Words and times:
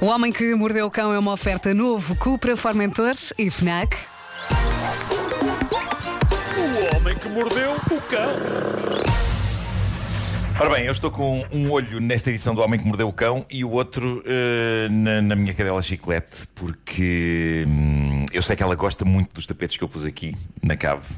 O 0.00 0.06
Homem 0.06 0.32
que 0.32 0.54
Mordeu 0.54 0.86
o 0.86 0.90
Cão 0.90 1.12
é 1.12 1.18
uma 1.18 1.32
oferta 1.32 1.72
novo 1.72 2.14
Cupra 2.16 2.56
Formentores 2.56 3.32
e 3.38 3.50
FNAC. 3.50 3.96
O 6.58 6.96
homem 6.96 7.16
que 7.16 7.28
mordeu 7.28 7.72
o 7.72 8.00
cão. 8.02 8.30
Ora 10.58 10.70
bem, 10.70 10.84
eu 10.86 10.92
estou 10.92 11.10
com 11.10 11.44
um 11.52 11.70
olho 11.70 12.00
nesta 12.00 12.30
edição 12.30 12.54
do 12.54 12.62
Homem 12.62 12.80
que 12.80 12.86
Mordeu 12.86 13.08
o 13.08 13.12
Cão 13.12 13.44
e 13.50 13.62
o 13.62 13.70
outro 13.70 14.22
eh, 14.24 14.88
na, 14.90 15.20
na 15.20 15.36
minha 15.36 15.52
cadela 15.52 15.82
chiclete, 15.82 16.46
porque 16.54 17.64
hum, 17.68 18.24
eu 18.32 18.40
sei 18.40 18.56
que 18.56 18.62
ela 18.62 18.74
gosta 18.74 19.04
muito 19.04 19.34
dos 19.34 19.46
tapetes 19.46 19.76
que 19.76 19.84
eu 19.84 19.88
pus 19.88 20.04
aqui 20.06 20.34
na 20.62 20.74
cave. 20.76 21.14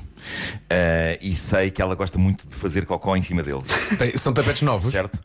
Eh, 0.68 1.18
e 1.22 1.36
sei 1.36 1.70
que 1.70 1.80
ela 1.80 1.94
gosta 1.94 2.18
muito 2.18 2.48
de 2.48 2.54
fazer 2.56 2.84
cocó 2.84 3.14
em 3.16 3.22
cima 3.22 3.42
deles, 3.44 3.68
São 4.20 4.32
tapetes 4.32 4.62
novos. 4.62 4.90
certo? 4.90 5.20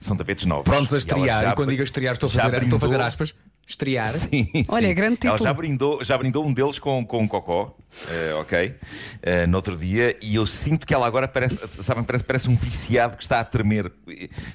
São 0.00 0.16
tapetes 0.16 0.46
novos. 0.46 0.64
Prontos 0.64 0.92
a 0.92 0.96
E 0.96 0.98
ela 0.98 0.98
estrear. 0.98 1.42
já- 1.44 1.50
E 1.50 1.54
quando 1.54 1.68
digo 1.68 1.82
estrear, 1.82 2.12
estou 2.14 2.26
a 2.26 2.30
fazer, 2.32 2.62
estou 2.62 2.76
a 2.76 2.80
fazer 2.80 2.92
brindou- 2.94 3.06
aspas. 3.06 3.34
Estrear. 3.68 4.08
Sim, 4.08 4.48
Olha, 4.68 4.88
sim. 4.88 4.94
grande 4.94 5.18
Ela 5.22 5.34
título. 5.36 5.38
já 5.48 5.54
brindou, 5.54 6.02
já 6.04 6.18
brindou 6.18 6.44
um 6.44 6.52
deles 6.52 6.78
com, 6.80 7.04
com 7.06 7.28
cocó, 7.28 7.76
eh, 8.08 8.34
ok? 8.40 8.74
Eh, 9.22 9.46
no 9.46 9.56
outro 9.58 9.76
dia, 9.76 10.16
e 10.20 10.34
eu 10.34 10.44
sinto 10.44 10.84
que 10.84 10.92
ela 10.92 11.06
agora 11.06 11.28
parece, 11.28 11.60
sabem, 11.80 12.02
parece, 12.02 12.24
parece 12.24 12.48
um 12.48 12.56
viciado 12.56 13.16
que 13.16 13.22
está 13.22 13.38
a 13.38 13.44
tremer, 13.44 13.92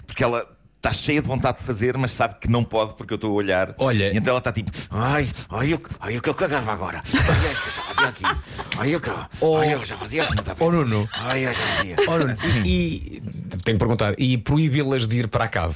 porque 0.05 0.21
ela. 0.21 0.45
Está 0.85 0.93
cheia 0.93 1.19
de 1.19 1.27
vontade 1.27 1.57
de 1.57 1.63
fazer, 1.63 1.97
mas 1.97 2.11
sabe 2.11 2.35
que 2.39 2.47
não 2.47 2.63
pode 2.63 2.93
porque 2.93 3.11
eu 3.11 3.15
estou 3.15 3.31
a 3.31 3.33
olhar. 3.33 3.73
Olha- 3.79 4.13
E 4.13 4.17
então 4.17 4.29
ela 4.33 4.37
está 4.37 4.51
tipo, 4.51 4.69
ai, 4.91 5.27
ai, 5.49 5.73
eu, 5.73 5.81
ai, 5.99 6.15
o 6.15 6.21
que 6.21 6.29
eu 6.29 6.35
cagava 6.35 6.71
agora. 6.71 7.01
Ai, 7.11 7.51
eu 7.65 7.71
já 7.71 7.81
fazia 7.81 8.07
aqui. 8.07 8.23
Ai, 8.77 8.93
eu, 8.93 9.01
que- 9.01 9.09
Oh. 9.41 9.57
ai, 9.57 9.73
eu 9.73 9.83
já 9.83 9.97
fazia 9.97 10.23
aqui. 10.25 10.35
tapete. 10.35 10.57
Oh, 10.63 10.69
Nuno. 10.71 11.09
Ai, 11.11 11.47
eu 11.47 11.53
já 11.55 11.65
fazia. 11.65 11.95
Ora, 12.07 12.37
e 12.63 13.19
tenho 13.63 13.77
que 13.77 13.79
perguntar, 13.79 14.13
e 14.19 14.37
proibi-las 14.37 15.07
de 15.07 15.21
ir 15.21 15.27
para 15.27 15.45
a 15.45 15.47
cave? 15.47 15.75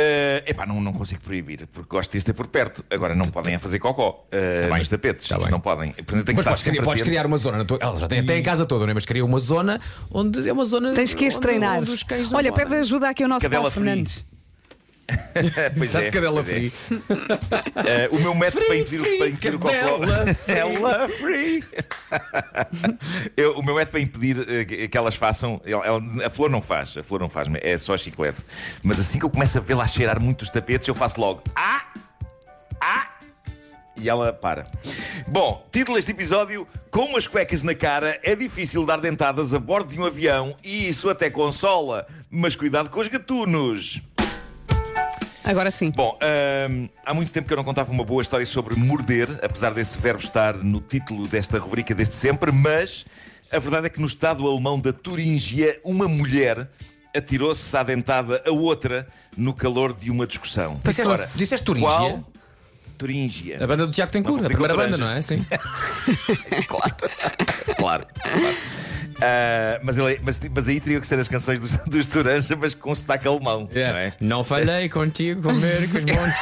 Eh, 0.00 0.44
epá, 0.46 0.64
não, 0.64 0.80
não 0.80 0.92
consigo 0.92 1.20
proibir, 1.22 1.66
porque 1.72 1.88
gosto 1.88 2.16
de 2.16 2.24
ter 2.24 2.32
por 2.32 2.46
perto. 2.46 2.84
Agora 2.90 3.14
não 3.14 3.26
podem 3.26 3.54
a 3.54 3.58
fazer 3.58 3.78
cocó 3.80 4.26
eh, 4.30 4.66
Tá 4.68 4.78
nos 4.78 4.88
tapetes. 4.88 5.28
tá 5.28 5.38
não 5.50 5.58
podem. 5.60 5.92
Portanto, 5.92 6.16
eu 6.18 6.24
tenho 6.24 6.38
que 6.38 6.44
Mas 6.44 6.60
estar 6.60 6.82
podes, 6.84 7.02
criar, 7.02 7.26
uma 7.26 7.36
zona. 7.38 7.58
na 7.58 7.64
tua- 7.64 7.78
Ela 7.80 7.96
já 7.98 8.06
tem 8.06 8.20
até 8.20 8.36
a 8.38 8.42
casa 8.42 8.64
toda, 8.64 8.84
não 8.86 8.90
é? 8.92 8.94
mas 8.94 9.04
cria 9.04 9.24
uma 9.24 9.38
zona 9.40 9.80
onde 10.10 10.48
é 10.48 10.52
uma 10.52 10.64
zona. 10.64 10.92
Tens 10.94 11.14
que 11.14 11.26
as 11.26 11.34
onde- 11.34 11.42
treinar. 11.42 11.78
onde 11.78 11.90
Olha, 12.34 12.50
podem. 12.52 12.66
pede 12.68 12.80
ajuda 12.80 13.08
aqui 13.08 13.22
ao 13.24 13.28
nosso 13.28 13.42
Cadela 13.42 13.62
Paulo 13.62 13.74
free. 13.74 13.84
Fernandes. 13.84 14.24
pois 15.76 15.90
Exato, 15.90 16.04
é, 16.06 16.10
cadela 16.10 16.42
pois 16.42 16.48
é. 16.48 16.52
free. 16.52 16.72
Eh, 17.88 18.08
o 18.12 18.18
meu 18.20 18.34
método 18.34 18.64
para 18.66 18.76
impedir, 18.76 18.98
free, 19.00 19.18
para 19.18 19.28
impedir 19.28 19.54
o 19.54 19.58
cocó. 19.58 19.72
free. 19.74 20.54
Ela 20.56 21.08
free. 21.08 21.64
Eu- 23.36 23.58
o 23.58 23.62
meu 23.64 23.74
método 23.74 23.92
para 23.92 24.00
impedir 24.00 24.46
eh, 24.48 24.88
que- 24.88 24.98
elas 24.98 25.14
façam. 25.14 25.60
ela- 25.64 26.02
a 26.24 26.30
flor 26.30 26.50
não 26.50 26.60
faz, 26.62 26.96
a 26.96 27.02
flor 27.02 27.20
não 27.20 27.28
faz, 27.30 27.48
é 27.62 27.78
só 27.78 27.94
a 27.94 27.98
chiclete. 27.98 28.40
Mas 28.82 28.98
assim 29.00 29.18
que 29.18 29.24
eu 29.24 29.30
começo 29.30 29.56
a 29.58 29.60
vê-la 29.60 29.86
cheirar 29.86 30.20
muito 30.20 30.42
os 30.42 30.50
tapetes, 30.50 30.86
eu 30.88 30.94
faço 30.94 31.20
logo. 31.20 31.42
Ah! 31.54 31.82
Ah! 32.80 33.06
E 33.96 34.08
ela 34.08 34.32
para. 34.32 34.64
Bom, 35.26 35.66
título 35.72 35.96
deste 35.96 36.12
episódio: 36.12 36.66
Com 36.90 37.00
umas 37.06 37.26
cuecas 37.26 37.62
na 37.64 37.74
cara 37.74 38.18
é 38.22 38.34
difícil 38.36 38.86
dar 38.86 38.98
dentadas 39.00 39.52
a 39.52 39.58
bordo 39.58 39.92
de 39.92 40.00
um 40.00 40.04
avião 40.04 40.56
e 40.62 40.88
isso 40.88 41.08
até 41.10 41.28
consola. 41.28 42.06
Mas 42.30 42.54
cuidado 42.54 42.90
com 42.90 43.00
os 43.00 43.08
gatunos. 43.08 44.00
Agora 45.48 45.70
sim. 45.70 45.90
Bom, 45.90 46.18
hum, 46.70 46.88
há 47.06 47.14
muito 47.14 47.32
tempo 47.32 47.46
que 47.48 47.52
eu 47.54 47.56
não 47.56 47.64
contava 47.64 47.90
uma 47.90 48.04
boa 48.04 48.20
história 48.20 48.44
sobre 48.44 48.76
morder, 48.76 49.26
apesar 49.42 49.72
desse 49.72 49.98
verbo 49.98 50.20
estar 50.22 50.52
no 50.54 50.78
título 50.78 51.26
desta 51.26 51.58
rubrica 51.58 51.94
desde 51.94 52.14
sempre, 52.14 52.52
mas 52.52 53.06
a 53.50 53.58
verdade 53.58 53.86
é 53.86 53.88
que 53.88 53.98
no 53.98 54.06
estado 54.06 54.46
alemão 54.46 54.78
da 54.78 54.92
Turíngia, 54.92 55.80
uma 55.82 56.06
mulher 56.06 56.68
atirou-se 57.16 57.74
à 57.74 57.82
dentada 57.82 58.42
a 58.46 58.50
outra 58.50 59.06
no 59.34 59.54
calor 59.54 59.94
de 59.94 60.10
uma 60.10 60.26
discussão. 60.26 60.78
Disseste- 60.84 61.10
Ora, 61.10 61.30
disseste 61.34 61.64
Turíngia? 61.64 61.88
Qual? 61.88 62.24
Turíngia. 62.98 63.64
A 63.64 63.66
banda 63.66 63.86
do 63.86 63.92
Tiago 63.92 64.12
cura, 64.22 64.46
a 64.46 64.50
primeira 64.50 64.76
banda, 64.76 64.98
não 64.98 65.08
é? 65.10 65.22
Sim. 65.22 65.38
claro. 66.68 66.94
claro. 67.78 68.06
Ah, 69.20 69.80
mas, 69.82 69.98
ele- 69.98 70.20
mas, 70.22 70.40
mas 70.54 70.68
aí 70.68 70.80
teriam 70.80 71.00
que 71.00 71.06
ser 71.06 71.18
as 71.18 71.28
canções 71.28 71.58
dos, 71.60 71.76
dos 71.86 72.06
Turanja, 72.06 72.56
mas 72.56 72.74
com 72.74 72.94
sotaque 72.94 73.26
alemão, 73.26 73.68
não 73.72 73.80
é? 73.98 74.12
Não 74.20 74.44
falei 74.44 74.88
contigo, 74.88 75.42
comer 75.42 75.88
com 75.90 75.98
os 75.98 76.04
bons. 76.04 76.34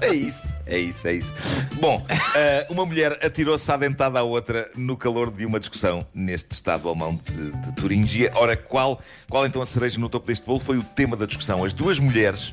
É 0.00 0.12
isso, 0.12 0.56
é 0.66 0.78
isso, 0.78 1.08
é 1.08 1.12
isso. 1.14 1.32
Bom, 1.80 2.04
eh, 2.34 2.66
uma 2.68 2.84
mulher 2.84 3.18
atirou-se 3.24 3.70
à 3.70 3.76
dentada 3.76 4.18
à 4.18 4.22
outra 4.22 4.70
no 4.76 4.96
calor 4.96 5.30
de 5.30 5.46
uma 5.46 5.58
discussão 5.58 6.06
neste 6.14 6.52
estado 6.52 6.88
alemão 6.88 7.18
de, 7.24 7.50
de 7.50 7.72
Turíngia. 7.74 8.30
Ora, 8.34 8.56
qual, 8.56 9.00
qual 9.28 9.46
então 9.46 9.62
a 9.62 9.66
cereja 9.66 9.98
no 9.98 10.08
topo 10.08 10.26
deste 10.26 10.44
bolo 10.44 10.60
foi 10.60 10.76
o 10.76 10.82
tema 10.82 11.16
da 11.16 11.24
discussão? 11.24 11.64
As 11.64 11.72
duas 11.72 11.98
mulheres 11.98 12.52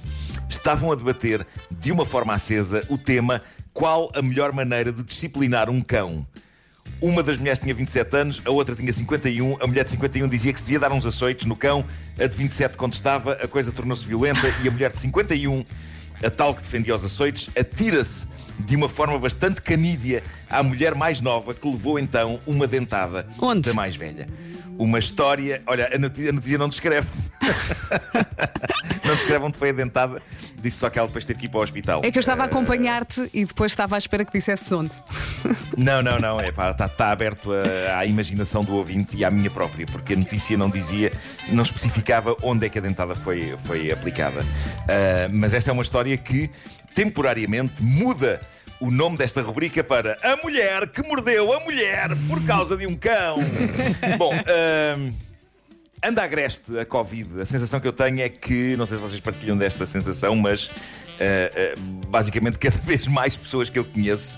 estavam 0.49 0.91
a 0.91 0.95
debater 0.95 1.45
de 1.71 1.91
uma 1.91 2.05
forma 2.05 2.33
acesa 2.33 2.85
o 2.87 2.97
tema 2.97 3.41
qual 3.73 4.09
a 4.15 4.21
melhor 4.21 4.53
maneira 4.53 4.91
de 4.93 5.03
disciplinar 5.03 5.69
um 5.69 5.81
cão. 5.81 6.25
Uma 7.01 7.21
das 7.21 7.37
mulheres 7.37 7.59
tinha 7.59 7.73
27 7.73 8.15
anos, 8.17 8.41
a 8.45 8.51
outra 8.51 8.75
tinha 8.75 8.91
51. 8.91 9.57
A 9.61 9.67
mulher 9.67 9.83
de 9.83 9.91
51 9.91 10.27
dizia 10.27 10.53
que 10.53 10.59
se 10.59 10.65
devia 10.65 10.79
dar 10.79 10.91
uns 10.91 11.05
açoites 11.05 11.45
no 11.45 11.55
cão. 11.55 11.85
A 12.17 12.25
de 12.25 12.37
27 12.37 12.77
contestava, 12.77 13.33
a 13.33 13.47
coisa 13.47 13.71
tornou-se 13.71 14.05
violenta 14.05 14.47
e 14.63 14.67
a 14.67 14.71
mulher 14.71 14.91
de 14.91 14.99
51, 14.99 15.65
a 16.23 16.29
tal 16.29 16.55
que 16.55 16.61
defendia 16.61 16.95
os 16.95 17.03
açoites, 17.03 17.49
atira-se 17.57 18.27
de 18.59 18.75
uma 18.75 18.87
forma 18.87 19.19
bastante 19.19 19.61
canídea 19.61 20.23
à 20.49 20.63
mulher 20.63 20.95
mais 20.95 21.19
nova 21.19 21.53
que 21.53 21.67
levou 21.67 21.99
então 21.99 22.39
uma 22.47 22.65
dentada 22.65 23.27
Onde? 23.41 23.69
da 23.69 23.73
mais 23.73 23.95
velha. 23.95 24.27
Uma 24.77 24.99
história. 24.99 25.61
Olha, 25.67 25.89
a 25.93 25.97
notícia, 25.97 26.29
a 26.29 26.33
notícia 26.33 26.57
não 26.57 26.69
descreve. 26.69 27.07
não 29.05 29.15
descreve 29.15 29.45
onde 29.45 29.57
foi 29.57 29.69
a 29.69 29.73
dentada. 29.73 30.21
Disse 30.65 30.77
só 30.79 30.89
que 30.89 30.97
ela 30.97 31.07
depois 31.07 31.23
teve 31.25 31.39
que 31.39 31.45
ir 31.45 31.49
para 31.49 31.59
o 31.59 31.63
hospital. 31.63 32.01
É 32.03 32.09
que 32.11 32.17
eu 32.17 32.21
estava 32.21 32.41
a 32.41 32.45
Eh, 32.45 32.49
acompanhar-te 32.49 33.29
e 33.31 33.45
depois 33.45 33.71
estava 33.71 33.93
à 33.95 33.97
espera 33.99 34.25
que 34.25 34.31
dissesse 34.31 34.73
onde. 34.73 34.91
não, 35.77 36.01
não, 36.01 36.19
não. 36.19 36.39
É 36.41 36.51
pá, 36.51 36.71
está 36.71 36.89
tá 36.89 37.11
aberto 37.11 37.51
a- 37.53 37.99
à 37.99 38.05
imaginação 38.05 38.63
do 38.63 38.73
ouvinte 38.75 39.15
e 39.15 39.23
à 39.23 39.29
minha 39.29 39.49
própria, 39.51 39.85
porque 39.85 40.13
a 40.13 40.15
notícia 40.15 40.57
não 40.57 40.69
dizia, 40.69 41.11
não 41.49 41.61
especificava 41.63 42.35
onde 42.41 42.65
é 42.65 42.69
que 42.69 42.79
a 42.79 42.81
dentada 42.81 43.13
foi, 43.15 43.55
foi 43.65 43.91
aplicada. 43.91 44.43
Ah, 44.89 45.27
mas 45.31 45.53
esta 45.53 45.69
é 45.69 45.73
uma 45.73 45.83
história 45.83 46.17
que 46.17 46.49
temporariamente 46.95 47.83
muda 47.83 48.41
o 48.79 48.89
nome 48.89 49.17
desta 49.17 49.41
rubrica 49.41 49.83
para 49.83 50.17
A 50.23 50.35
Mulher 50.43 50.87
que 50.89 51.01
Mordeu 51.07 51.53
a 51.53 51.59
Mulher 51.61 52.09
por 52.27 52.43
causa 52.45 52.75
de 52.75 52.87
um 52.87 52.95
cão. 52.95 53.37
Bom. 54.17 54.33
ah, 54.33 55.11
Anda 56.03 56.23
agreste 56.23 56.77
a 56.77 56.85
Covid. 56.85 57.41
A 57.41 57.45
sensação 57.45 57.79
que 57.79 57.87
eu 57.87 57.93
tenho 57.93 58.21
é 58.21 58.29
que, 58.29 58.75
não 58.77 58.85
sei 58.85 58.97
se 58.97 59.03
vocês 59.03 59.19
partilham 59.19 59.57
desta 59.57 59.85
sensação, 59.85 60.35
mas 60.35 60.69
eh, 61.19 61.51
eh, 61.55 61.75
basicamente 62.09 62.59
cada 62.59 62.77
vez 62.77 63.07
mais 63.07 63.37
pessoas 63.37 63.69
que 63.69 63.79
eu 63.79 63.85
conheço, 63.85 64.37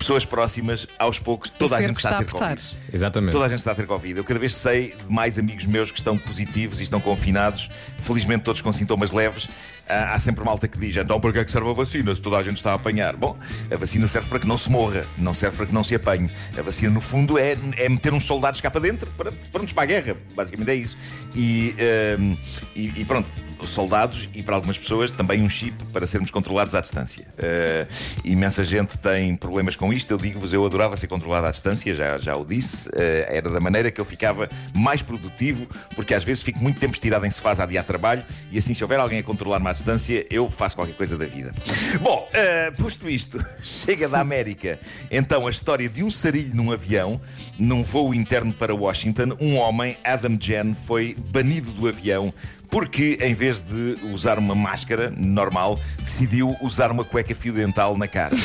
pessoas 0.00 0.24
próximas, 0.24 0.88
aos 0.98 1.18
poucos, 1.18 1.50
toda 1.50 1.76
a 1.76 1.82
gente 1.82 1.96
está 1.96 2.16
a 2.16 2.24
ter. 2.24 2.24
Covid. 2.24 2.76
Exatamente. 2.90 3.32
Toda 3.32 3.44
a 3.44 3.48
gente 3.48 3.58
está 3.58 3.72
a 3.72 3.74
ter 3.74 3.86
Covid. 3.86 4.16
Eu 4.16 4.24
cada 4.24 4.40
vez 4.40 4.54
sei 4.54 4.94
de 4.96 5.12
mais 5.12 5.38
amigos 5.38 5.66
meus 5.66 5.90
que 5.90 5.98
estão 5.98 6.16
positivos 6.16 6.80
e 6.80 6.84
estão 6.84 7.00
confinados, 7.00 7.70
felizmente 7.98 8.42
todos 8.42 8.62
com 8.62 8.72
sintomas 8.72 9.12
leves. 9.12 9.48
Ah, 9.86 10.14
há 10.14 10.18
sempre 10.18 10.42
malta 10.42 10.66
que 10.66 10.78
diz: 10.78 10.96
então 10.96 11.20
para 11.20 11.32
que 11.32 11.38
é 11.40 11.44
que 11.44 11.52
serve 11.52 11.68
a 11.68 11.72
vacina 11.74 12.14
se 12.14 12.22
toda 12.22 12.38
a 12.38 12.42
gente 12.42 12.56
está 12.56 12.72
a 12.72 12.74
apanhar? 12.74 13.14
Bom, 13.14 13.36
a 13.70 13.76
vacina 13.76 14.08
serve 14.08 14.28
para 14.30 14.38
que 14.38 14.46
não 14.46 14.56
se 14.56 14.70
morra, 14.70 15.06
não 15.18 15.34
serve 15.34 15.58
para 15.58 15.66
que 15.66 15.74
não 15.74 15.84
se 15.84 15.94
apanhe. 15.94 16.30
A 16.58 16.62
vacina, 16.62 16.90
no 16.90 17.02
fundo, 17.02 17.38
é, 17.38 17.56
é 17.76 17.88
meter 17.88 18.14
uns 18.14 18.24
soldados 18.24 18.60
cá 18.62 18.70
para 18.70 18.80
dentro 18.80 19.10
para, 19.18 19.30
prontos 19.52 19.74
para 19.74 19.82
a 19.82 19.86
guerra. 19.86 20.16
Basicamente 20.34 20.70
é 20.70 20.74
isso. 20.76 20.96
E, 21.34 21.74
ahm, 22.18 22.36
e, 22.74 23.00
e 23.00 23.04
pronto. 23.04 23.30
Soldados 23.66 24.28
e 24.34 24.42
para 24.42 24.54
algumas 24.54 24.78
pessoas 24.78 25.10
também 25.10 25.42
um 25.42 25.48
chip 25.48 25.84
para 25.92 26.06
sermos 26.06 26.30
controlados 26.30 26.74
à 26.74 26.80
distância. 26.80 27.26
Ah, 27.38 27.86
imensa 28.24 28.64
gente 28.64 28.98
tem 28.98 29.36
problemas 29.36 29.76
com 29.76 29.92
isto. 29.92 30.10
Eu 30.10 30.18
digo-vos, 30.18 30.52
eu 30.52 30.64
adorava 30.64 30.96
ser 30.96 31.06
controlado 31.06 31.46
à 31.46 31.50
distância, 31.50 31.94
já, 31.94 32.18
já 32.18 32.36
o 32.36 32.44
disse. 32.44 32.88
Ah, 32.94 33.26
era 33.28 33.50
da 33.50 33.60
maneira 33.60 33.90
que 33.90 34.00
eu 34.00 34.04
ficava 34.04 34.48
mais 34.74 35.02
produtivo, 35.02 35.66
porque 35.94 36.14
às 36.14 36.24
vezes 36.24 36.42
fico 36.42 36.58
muito 36.60 36.78
tempo 36.78 36.94
estirado 36.94 37.26
em 37.26 37.30
sofás 37.30 37.60
a 37.60 37.64
adiar 37.64 37.84
trabalho 37.84 38.22
e 38.50 38.58
assim, 38.58 38.74
se 38.74 38.82
houver 38.82 38.98
alguém 38.98 39.18
a 39.18 39.22
controlar-me 39.22 39.68
à 39.68 39.72
distância, 39.72 40.26
eu 40.30 40.50
faço 40.50 40.76
qualquer 40.76 40.94
coisa 40.94 41.16
da 41.16 41.26
vida. 41.26 41.52
Bom, 42.00 42.28
ah, 42.34 42.72
posto 42.72 43.08
isto, 43.08 43.44
chega 43.62 44.08
da 44.08 44.20
América. 44.20 44.78
Então, 45.10 45.46
a 45.46 45.50
história 45.50 45.88
de 45.88 46.02
um 46.02 46.10
sarilho 46.10 46.54
num 46.54 46.72
avião, 46.72 47.20
num 47.58 47.82
voo 47.82 48.14
interno 48.14 48.52
para 48.52 48.74
Washington, 48.74 49.36
um 49.40 49.56
homem, 49.56 49.96
Adam 50.04 50.36
Jen, 50.40 50.74
foi 50.86 51.14
banido 51.30 51.72
do 51.72 51.88
avião 51.88 52.32
porque, 52.70 53.18
em 53.20 53.34
vez 53.34 53.60
de 53.60 53.98
usar 54.12 54.38
uma 54.38 54.54
máscara 54.54 55.12
normal, 55.16 55.78
decidiu 55.98 56.56
usar 56.60 56.90
uma 56.90 57.04
cueca 57.04 57.34
fio 57.34 57.52
dental 57.52 57.96
na 57.96 58.06
cara. 58.06 58.36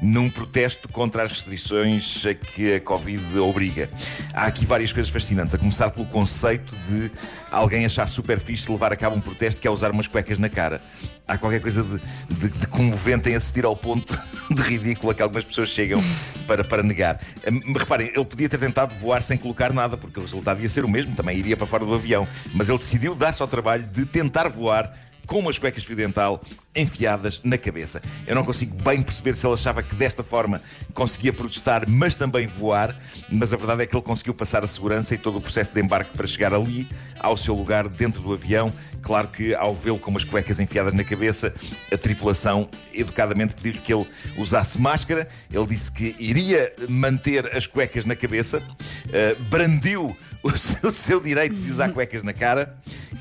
Num 0.00 0.30
protesto 0.30 0.88
contra 0.88 1.22
as 1.22 1.30
restrições 1.30 2.24
a 2.24 2.34
que 2.34 2.74
a 2.74 2.80
Covid 2.80 3.38
obriga. 3.38 3.90
Há 4.32 4.46
aqui 4.46 4.64
várias 4.64 4.92
coisas 4.92 5.10
fascinantes, 5.10 5.54
a 5.54 5.58
começar 5.58 5.90
pelo 5.90 6.06
conceito 6.06 6.74
de 6.88 7.10
alguém 7.50 7.84
achar 7.84 8.06
super 8.06 8.38
fixe 8.38 8.70
levar 8.70 8.92
a 8.92 8.96
cabo 8.96 9.16
um 9.16 9.20
protesto 9.20 9.60
que 9.60 9.68
é 9.68 9.70
usar 9.70 9.90
umas 9.90 10.06
cuecas 10.06 10.38
na 10.38 10.48
cara. 10.48 10.80
Há 11.26 11.36
qualquer 11.36 11.60
coisa 11.60 11.84
de, 11.84 12.00
de, 12.34 12.48
de 12.48 12.66
comovente 12.66 13.28
em 13.28 13.34
assistir 13.34 13.64
ao 13.64 13.76
ponto 13.76 14.18
de 14.50 14.62
ridículo 14.62 15.12
a 15.12 15.14
que 15.14 15.22
algumas 15.22 15.44
pessoas 15.44 15.68
chegam 15.68 16.02
para, 16.46 16.64
para 16.64 16.82
negar. 16.82 17.20
Hum, 17.46 17.74
Reparem, 17.76 18.08
ele 18.08 18.24
podia 18.24 18.48
ter 18.48 18.58
tentado 18.58 18.94
voar 18.96 19.22
sem 19.22 19.36
colocar 19.36 19.72
nada, 19.72 19.96
porque 19.96 20.18
o 20.18 20.22
resultado 20.22 20.60
ia 20.62 20.68
ser 20.68 20.84
o 20.84 20.88
mesmo, 20.88 21.14
também 21.14 21.36
iria 21.38 21.56
para 21.56 21.66
fora 21.66 21.84
do 21.84 21.94
avião. 21.94 22.26
Mas 22.54 22.68
ele 22.68 22.78
decidiu 22.78 23.14
dar-se 23.14 23.42
ao 23.42 23.48
trabalho 23.48 23.84
de 23.84 24.04
tentar 24.06 24.48
voar 24.48 24.92
com 25.26 25.38
umas 25.38 25.58
cuecas 25.58 25.84
fio 25.84 25.96
dental 25.96 26.42
enfiadas 26.74 27.40
na 27.42 27.58
cabeça. 27.58 28.02
Eu 28.26 28.34
não 28.34 28.44
consigo 28.44 28.74
bem 28.82 29.02
perceber 29.02 29.36
se 29.36 29.46
ele 29.46 29.54
achava 29.54 29.82
que 29.82 29.94
desta 29.94 30.22
forma 30.22 30.62
conseguia 30.94 31.32
protestar, 31.32 31.88
mas 31.88 32.16
também 32.16 32.46
voar, 32.46 32.94
mas 33.30 33.52
a 33.52 33.56
verdade 33.56 33.82
é 33.82 33.86
que 33.86 33.94
ele 33.94 34.02
conseguiu 34.02 34.34
passar 34.34 34.62
a 34.62 34.66
segurança 34.66 35.14
e 35.14 35.18
todo 35.18 35.38
o 35.38 35.40
processo 35.40 35.74
de 35.74 35.80
embarque 35.80 36.16
para 36.16 36.26
chegar 36.26 36.54
ali, 36.54 36.88
ao 37.18 37.36
seu 37.36 37.54
lugar 37.54 37.88
dentro 37.88 38.22
do 38.22 38.32
avião. 38.32 38.72
Claro 39.02 39.28
que 39.28 39.54
ao 39.54 39.74
vê-lo 39.74 39.98
com 39.98 40.10
umas 40.10 40.24
cuecas 40.24 40.60
enfiadas 40.60 40.94
na 40.94 41.02
cabeça, 41.02 41.54
a 41.92 41.96
tripulação 41.96 42.68
educadamente 42.92 43.54
pediu-lhe 43.54 43.78
que 43.78 43.92
ele 43.92 44.06
usasse 44.36 44.80
máscara. 44.80 45.28
Ele 45.50 45.66
disse 45.66 45.90
que 45.90 46.14
iria 46.18 46.72
manter 46.88 47.54
as 47.56 47.66
cuecas 47.66 48.04
na 48.04 48.14
cabeça, 48.14 48.58
uh, 48.58 49.42
brandiu 49.44 50.16
o 50.42 50.56
seu, 50.56 50.88
o 50.88 50.92
seu, 50.92 51.20
direito 51.20 51.54
de 51.54 51.70
usar 51.70 51.90
cuecas 51.90 52.22
na 52.22 52.32
cara 52.32 52.74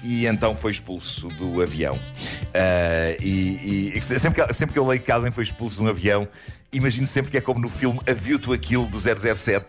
e 0.03 0.25
então 0.25 0.55
foi 0.55 0.71
expulso 0.71 1.27
do 1.29 1.61
avião. 1.61 1.95
Uh, 1.95 3.21
e, 3.21 3.93
e 3.95 4.01
sempre, 4.01 4.43
que, 4.43 4.53
sempre 4.53 4.73
que 4.73 4.79
eu 4.79 4.87
leio 4.87 5.01
que 5.01 5.11
alguém 5.11 5.31
foi 5.31 5.43
expulso 5.43 5.77
de 5.77 5.83
um 5.83 5.89
avião, 5.89 6.27
imagino 6.71 7.05
sempre 7.07 7.31
que 7.31 7.37
é 7.37 7.41
como 7.41 7.59
no 7.59 7.69
filme 7.69 7.99
A 8.07 8.13
View 8.13 8.39
to 8.39 8.53
a 8.53 8.57
Kill 8.57 8.85
do 8.85 8.99
007, 8.99 9.65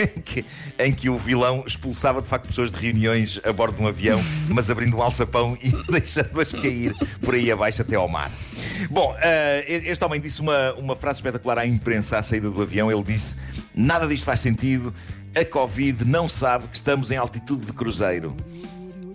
em 0.00 0.20
que, 0.22 0.44
em 0.78 0.92
que 0.92 1.08
o 1.08 1.16
vilão 1.16 1.64
expulsava 1.66 2.20
de 2.20 2.28
facto 2.28 2.46
pessoas 2.46 2.70
de 2.70 2.76
reuniões 2.76 3.40
a 3.44 3.52
bordo 3.52 3.76
de 3.76 3.82
um 3.82 3.86
avião, 3.86 4.20
mas 4.48 4.70
abrindo 4.70 4.96
um 4.96 5.02
alçapão 5.02 5.56
e 5.62 5.70
deixando-as 5.90 6.52
cair 6.52 6.94
por 7.20 7.34
aí 7.34 7.50
abaixo 7.50 7.82
até 7.82 7.96
ao 7.96 8.08
mar. 8.08 8.30
Bom, 8.90 9.12
uh, 9.12 9.18
este 9.66 10.04
homem 10.04 10.20
disse 10.20 10.40
uma, 10.40 10.74
uma 10.74 10.96
frase 10.96 11.18
espetacular 11.18 11.58
à 11.58 11.66
imprensa 11.66 12.18
à 12.18 12.22
saída 12.22 12.50
do 12.50 12.60
avião. 12.60 12.90
Ele 12.90 13.02
disse: 13.02 13.36
Nada 13.74 14.06
disto 14.06 14.24
faz 14.24 14.40
sentido. 14.40 14.92
A 15.34 15.44
Covid 15.46 16.04
não 16.04 16.28
sabe 16.28 16.66
que 16.68 16.76
estamos 16.76 17.10
em 17.10 17.16
altitude 17.16 17.64
de 17.64 17.72
cruzeiro. 17.72 18.36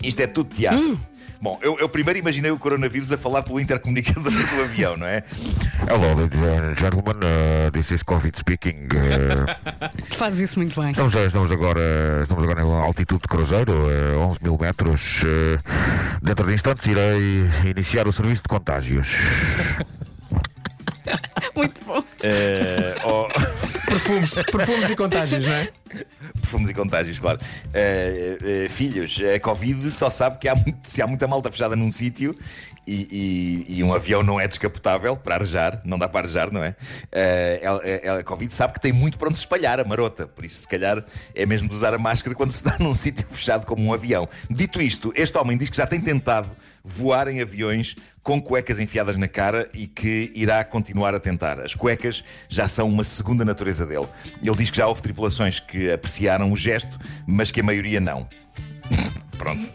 Isto 0.01 0.21
é 0.21 0.27
tudo 0.27 0.53
teatro. 0.53 0.79
Hum. 0.79 0.97
Bom, 1.39 1.59
eu, 1.61 1.77
eu, 1.77 1.87
primeiro 1.87 2.17
imaginei 2.17 2.49
o 2.49 2.57
coronavírus 2.57 3.11
a 3.11 3.17
falar 3.17 3.43
pelo 3.43 3.59
intercomunicador 3.59 4.23
do 4.33 4.61
avião, 4.63 4.97
não 4.97 5.05
é? 5.05 5.23
Hello, 5.87 6.15
ladies 6.15 6.41
and 6.41 6.75
gentlemen, 6.75 7.17
uh, 7.17 7.71
this 7.71 7.91
is 7.91 8.01
Covid 8.01 8.35
speaking. 8.39 8.87
Uh, 8.87 10.15
Fazes 10.15 10.49
isso 10.49 10.57
muito 10.57 10.79
bem. 10.81 10.89
Estamos, 10.89 11.13
estamos, 11.13 11.51
agora, 11.51 11.79
estamos 12.23 12.43
agora 12.43 12.63
em 12.63 12.73
altitude 12.73 13.21
de 13.21 13.27
cruzeiro, 13.27 13.71
uh, 13.71 14.19
11 14.29 14.39
mil 14.41 14.57
metros. 14.59 15.21
Uh, 15.21 15.59
dentro 16.23 16.47
de 16.47 16.55
instantes 16.55 16.87
irei 16.87 17.47
iniciar 17.69 18.07
o 18.07 18.13
serviço 18.13 18.41
de 18.41 18.49
contágios. 18.49 19.07
Muito 21.55 21.83
bom. 21.85 21.99
Uh, 21.99 22.03
oh... 23.03 23.27
perfumes, 23.87 24.33
perfumes 24.33 24.89
e 24.89 24.95
contágios, 24.95 25.45
não 25.45 25.53
é? 25.53 25.71
Perfumes 26.41 26.69
e 26.69 26.73
contágios, 26.73 27.19
claro. 27.19 27.39
Uh, 27.67 28.65
uh, 28.65 28.69
filhos, 28.69 29.17
a 29.35 29.39
Covid 29.39 29.89
só 29.89 30.09
sabe 30.09 30.37
que 30.37 30.47
há, 30.47 30.55
se 30.83 31.01
há 31.01 31.07
muita 31.07 31.27
malta 31.27 31.51
fechada 31.51 31.75
num 31.75 31.91
sítio 31.91 32.37
e, 32.87 33.65
e, 33.67 33.79
e, 33.79 33.83
um 33.83 33.93
avião 33.93 34.23
não 34.23 34.39
é 34.39 34.47
descapotável 34.47 35.17
para 35.17 35.35
arejar, 35.35 35.81
não 35.83 35.99
dá 35.99 36.07
para 36.07 36.21
arejar, 36.21 36.51
não 36.51 36.63
é? 36.63 36.75
Uh, 37.11 38.19
a, 38.19 38.23
Covid 38.23 38.53
sabe 38.53 38.73
que 38.73 38.79
tem 38.79 38.93
muito 38.93 39.17
para 39.17 39.27
onde 39.27 39.37
se 39.37 39.43
espalhar, 39.43 39.79
a 39.79 39.83
marota, 39.83 40.25
por 40.25 40.45
isso, 40.45 40.61
se 40.61 40.67
calhar, 40.67 41.03
é 41.35 41.45
mesmo 41.45 41.67
de 41.67 41.73
usar 41.73 41.93
a 41.93 41.97
máscara 41.97 42.33
quando 42.33 42.51
se 42.51 42.57
está 42.57 42.77
num 42.79 42.95
sítio 42.95 43.25
fechado 43.29 43.65
como 43.65 43.83
um 43.83 43.93
avião. 43.93 44.27
Dito 44.49 44.81
isto, 44.81 45.11
este 45.15 45.37
homem 45.37 45.57
diz 45.57 45.69
que 45.69 45.75
já 45.75 45.85
tem 45.85 45.99
tentado 45.99 46.49
voar 46.81 47.27
em 47.27 47.41
aviões 47.41 47.97
com 48.27 48.41
cuecas 48.41 48.77
enfiadas 48.77 49.15
na 49.15 49.25
cara 49.29 49.69
e 49.73 49.87
que 49.87 50.33
irá 50.35 50.61
continuar 50.61 51.15
a 51.15 51.19
tentar. 51.19 51.61
As 51.61 51.73
cuecas 51.73 52.25
já 52.49 52.67
são 52.67 52.89
uma 52.89 53.05
segunda 53.05 53.45
natureza 53.45 53.85
dele. 53.85 54.05
Ele 54.43 54.55
diz 54.57 54.69
que 54.69 54.75
já 54.75 54.85
houve 54.85 55.01
tripulações 55.01 55.61
que 55.61 55.89
apreciaram 55.89 56.51
o 56.51 56.55
gesto, 56.57 56.99
mas 57.25 57.51
que 57.51 57.61
a 57.61 57.63
maioria 57.63 58.01
não. 58.01 58.27
Pronto. 59.37 59.71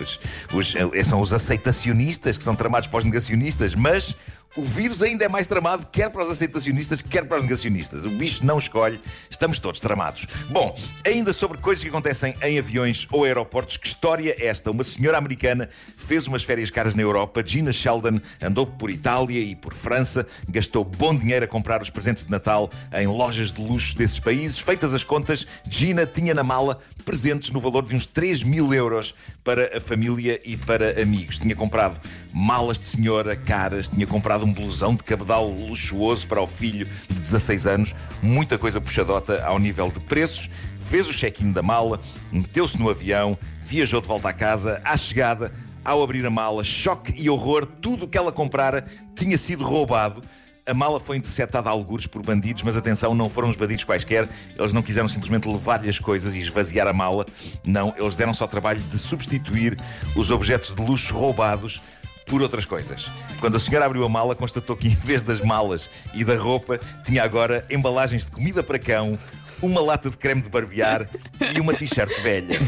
Os, 0.00 0.18
os, 0.54 0.74
eh, 0.74 1.04
são 1.04 1.20
os 1.20 1.34
aceitacionistas 1.34 2.38
que 2.38 2.44
são 2.44 2.56
tramados 2.56 2.88
para 2.88 2.96
os 2.96 3.04
negacionistas, 3.04 3.74
mas 3.74 4.16
o 4.54 4.62
vírus 4.62 5.02
ainda 5.02 5.24
é 5.24 5.28
mais 5.28 5.46
tramado, 5.46 5.86
quer 5.90 6.10
para 6.10 6.22
os 6.22 6.30
aceitacionistas, 6.30 7.00
quer 7.00 7.24
para 7.24 7.38
os 7.38 7.42
negacionistas. 7.42 8.04
O 8.04 8.10
bicho 8.10 8.44
não 8.44 8.58
escolhe, 8.58 9.00
estamos 9.30 9.58
todos 9.58 9.80
tramados. 9.80 10.26
Bom, 10.50 10.78
ainda 11.06 11.32
sobre 11.32 11.58
coisas 11.58 11.82
que 11.82 11.88
acontecem 11.88 12.34
em 12.42 12.58
aviões 12.58 13.06
ou 13.10 13.24
aeroportos, 13.24 13.78
que 13.78 13.86
história 13.86 14.34
é 14.38 14.46
esta? 14.46 14.70
Uma 14.70 14.84
senhora 14.84 15.16
americana 15.16 15.68
fez 15.96 16.26
umas 16.26 16.44
férias 16.44 16.70
caras 16.70 16.94
na 16.94 17.00
Europa. 17.00 17.42
Gina 17.44 17.72
Sheldon 17.72 18.20
andou 18.42 18.66
por 18.66 18.90
Itália 18.90 19.40
e 19.40 19.56
por 19.56 19.72
França, 19.72 20.26
gastou 20.48 20.84
bom 20.84 21.16
dinheiro 21.16 21.46
a 21.46 21.48
comprar 21.48 21.80
os 21.80 21.88
presentes 21.88 22.24
de 22.24 22.30
Natal 22.30 22.70
em 22.92 23.06
lojas 23.06 23.52
de 23.52 23.62
luxo 23.62 23.96
desses 23.96 24.18
países. 24.18 24.58
Feitas 24.58 24.92
as 24.92 25.02
contas, 25.02 25.46
Gina 25.66 26.04
tinha 26.04 26.34
na 26.34 26.42
mala 26.42 26.78
presentes 27.06 27.50
no 27.50 27.60
valor 27.60 27.84
de 27.84 27.94
uns 27.94 28.06
3 28.06 28.42
mil 28.44 28.72
euros 28.72 29.14
para 29.42 29.76
a 29.76 29.80
família 29.80 30.40
e 30.44 30.56
para 30.56 31.00
amigos. 31.00 31.38
Tinha 31.38 31.56
comprado 31.56 32.00
malas 32.32 32.78
de 32.78 32.86
senhora 32.86 33.34
caras, 33.34 33.88
tinha 33.88 34.06
comprado 34.06 34.41
um 34.44 34.52
blusão 34.52 34.94
de 34.94 35.02
cabedal 35.02 35.48
luxuoso 35.48 36.26
para 36.26 36.40
o 36.40 36.46
filho 36.46 36.88
de 37.08 37.14
16 37.14 37.66
anos, 37.66 37.94
muita 38.22 38.58
coisa 38.58 38.80
puxadota 38.80 39.44
ao 39.44 39.58
nível 39.58 39.90
de 39.90 40.00
preços. 40.00 40.50
Fez 40.88 41.08
o 41.08 41.12
check-in 41.12 41.52
da 41.52 41.62
mala, 41.62 42.00
meteu-se 42.30 42.78
no 42.78 42.90
avião, 42.90 43.38
viajou 43.64 44.00
de 44.00 44.08
volta 44.08 44.28
à 44.28 44.32
casa. 44.32 44.80
À 44.84 44.96
chegada, 44.96 45.52
ao 45.84 46.02
abrir 46.02 46.24
a 46.26 46.30
mala, 46.30 46.62
choque 46.62 47.12
e 47.16 47.28
horror, 47.28 47.66
tudo 47.66 48.04
o 48.04 48.08
que 48.08 48.18
ela 48.18 48.30
comprara 48.30 48.84
tinha 49.14 49.38
sido 49.38 49.64
roubado. 49.64 50.22
A 50.64 50.72
mala 50.72 51.00
foi 51.00 51.16
interceptada 51.16 51.68
a 51.68 51.72
algures 51.72 52.06
por 52.06 52.22
bandidos, 52.22 52.62
mas 52.62 52.76
atenção, 52.76 53.16
não 53.16 53.28
foram 53.28 53.48
os 53.48 53.56
bandidos 53.56 53.82
quaisquer. 53.82 54.28
Eles 54.56 54.72
não 54.72 54.80
quiseram 54.80 55.08
simplesmente 55.08 55.48
levar-lhe 55.48 55.88
as 55.88 55.98
coisas 55.98 56.36
e 56.36 56.38
esvaziar 56.38 56.86
a 56.86 56.92
mala. 56.92 57.26
Não, 57.64 57.92
eles 57.98 58.14
deram 58.14 58.32
só 58.32 58.44
o 58.44 58.48
trabalho 58.48 58.80
de 58.80 58.96
substituir 58.96 59.76
os 60.14 60.30
objetos 60.30 60.72
de 60.72 60.80
luxo 60.80 61.14
roubados 61.14 61.82
por 62.26 62.42
outras 62.42 62.64
coisas. 62.64 63.10
Quando 63.40 63.56
a 63.56 63.60
senhora 63.60 63.86
abriu 63.86 64.04
a 64.04 64.08
mala, 64.08 64.34
constatou 64.34 64.76
que 64.76 64.88
em 64.88 64.94
vez 64.94 65.22
das 65.22 65.40
malas 65.40 65.88
e 66.14 66.24
da 66.24 66.36
roupa, 66.36 66.78
tinha 67.04 67.22
agora 67.22 67.64
embalagens 67.70 68.24
de 68.24 68.32
comida 68.32 68.62
para 68.62 68.78
cão, 68.78 69.18
uma 69.60 69.80
lata 69.80 70.10
de 70.10 70.16
creme 70.16 70.42
de 70.42 70.48
barbear 70.48 71.08
e 71.54 71.60
uma 71.60 71.74
t-shirt 71.74 72.20
velha. 72.22 72.58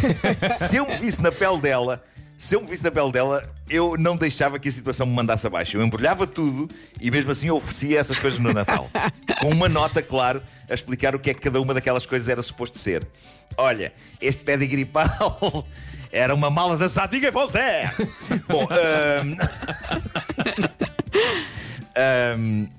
Se 0.52 0.76
eu 0.76 0.86
me 0.86 0.96
visse 0.96 1.20
na 1.20 1.32
pele 1.32 1.60
dela, 1.60 2.02
se 2.36 2.54
eu 2.54 2.60
me 2.60 2.66
visse 2.66 2.84
na 2.84 2.90
pele 2.90 3.12
dela, 3.12 3.48
eu 3.68 3.96
não 3.98 4.16
deixava 4.16 4.58
que 4.58 4.68
a 4.68 4.72
situação 4.72 5.06
me 5.06 5.14
mandasse 5.14 5.46
abaixo. 5.46 5.76
Eu 5.76 5.84
embrulhava 5.84 6.26
tudo 6.26 6.68
e 7.00 7.10
mesmo 7.10 7.30
assim 7.30 7.48
eu 7.48 7.56
oferecia 7.56 7.98
essas 7.98 8.18
coisas 8.18 8.38
no 8.38 8.52
Natal. 8.52 8.90
Com 9.40 9.50
uma 9.50 9.68
nota, 9.68 10.02
claro, 10.02 10.42
a 10.68 10.74
explicar 10.74 11.14
o 11.14 11.18
que 11.18 11.30
é 11.30 11.34
que 11.34 11.40
cada 11.40 11.60
uma 11.60 11.74
daquelas 11.74 12.06
coisas 12.06 12.28
era 12.28 12.42
suposto 12.42 12.78
ser. 12.78 13.06
Olha, 13.56 13.92
este 14.20 14.42
pé 14.42 14.56
de 14.56 14.66
gripal 14.66 15.66
era 16.14 16.32
uma 16.32 16.48
mala 16.48 16.78
da 16.78 16.86
Zadig 16.86 17.28
Voltaire. 17.30 17.90
Bom, 18.48 18.68
um... 18.70 19.36
um... 22.38 22.68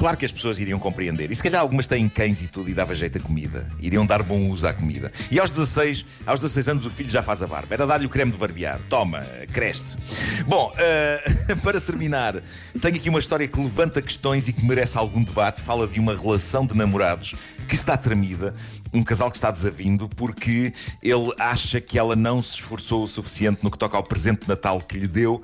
Claro 0.00 0.16
que 0.16 0.24
as 0.24 0.32
pessoas 0.32 0.58
iriam 0.58 0.78
compreender. 0.78 1.30
E 1.30 1.34
se 1.34 1.42
calhar 1.42 1.60
algumas 1.60 1.86
têm 1.86 2.08
cães 2.08 2.40
e 2.40 2.48
tudo 2.48 2.70
e 2.70 2.72
dava 2.72 2.94
jeito 2.94 3.18
a 3.18 3.20
comida. 3.20 3.66
Iriam 3.78 4.06
dar 4.06 4.22
bom 4.22 4.48
uso 4.48 4.66
à 4.66 4.72
comida. 4.72 5.12
E 5.30 5.38
aos 5.38 5.50
16, 5.50 6.06
aos 6.24 6.40
16 6.40 6.68
anos 6.70 6.86
o 6.86 6.90
filho 6.90 7.10
já 7.10 7.22
faz 7.22 7.42
a 7.42 7.46
barba. 7.46 7.74
Era 7.74 7.86
dar-lhe 7.86 8.06
o 8.06 8.08
creme 8.08 8.32
de 8.32 8.38
barbear. 8.38 8.80
Toma, 8.88 9.26
cresce. 9.52 9.98
Bom, 10.46 10.72
uh, 10.72 11.56
para 11.60 11.82
terminar, 11.82 12.42
tenho 12.80 12.96
aqui 12.96 13.10
uma 13.10 13.18
história 13.18 13.46
que 13.46 13.60
levanta 13.60 14.00
questões 14.00 14.48
e 14.48 14.54
que 14.54 14.64
merece 14.64 14.96
algum 14.96 15.22
debate. 15.22 15.60
Fala 15.60 15.86
de 15.86 16.00
uma 16.00 16.16
relação 16.16 16.64
de 16.64 16.74
namorados 16.74 17.34
que 17.68 17.74
está 17.74 17.94
tremida. 17.94 18.54
Um 18.94 19.02
casal 19.02 19.30
que 19.30 19.36
está 19.36 19.50
desavindo 19.50 20.08
porque 20.08 20.72
ele 21.02 21.30
acha 21.38 21.78
que 21.78 21.98
ela 21.98 22.16
não 22.16 22.42
se 22.42 22.54
esforçou 22.54 23.04
o 23.04 23.06
suficiente 23.06 23.62
no 23.62 23.70
que 23.70 23.76
toca 23.76 23.98
ao 23.98 24.02
presente 24.02 24.44
de 24.44 24.48
Natal 24.48 24.80
que 24.80 24.98
lhe 24.98 25.06
deu. 25.06 25.42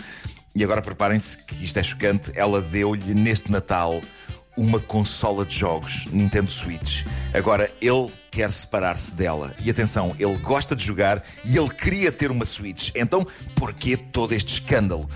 E 0.54 0.64
agora 0.64 0.80
preparem-se 0.80 1.36
que 1.44 1.62
isto 1.62 1.78
é 1.78 1.82
chocante. 1.82 2.32
Ela 2.34 2.62
deu-lhe 2.62 3.12
neste 3.12 3.52
Natal 3.52 4.00
uma 4.56 4.80
consola 4.80 5.44
de 5.44 5.56
jogos 5.58 6.06
Nintendo 6.06 6.50
Switch. 6.50 7.04
Agora 7.32 7.70
ele 7.80 8.10
quer 8.30 8.50
separar-se 8.50 9.12
dela. 9.12 9.54
E 9.64 9.70
atenção, 9.70 10.14
ele 10.18 10.36
gosta 10.38 10.75
de 10.75 10.84
jogar 10.84 11.22
e 11.44 11.56
ele 11.56 11.70
queria 11.70 12.10
ter 12.10 12.30
uma 12.30 12.44
Switch. 12.44 12.90
Então, 12.94 13.26
porquê 13.54 13.96
todo 13.96 14.32
este 14.32 14.54
escândalo? 14.54 15.08